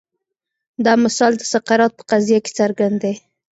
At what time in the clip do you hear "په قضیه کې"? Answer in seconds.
1.97-2.51